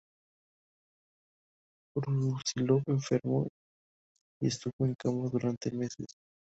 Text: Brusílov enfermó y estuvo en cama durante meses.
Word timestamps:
Brusílov 1.95 2.81
enfermó 2.87 3.47
y 4.41 4.47
estuvo 4.47 4.71
en 4.87 4.95
cama 4.95 5.29
durante 5.31 5.69
meses. 5.69 6.15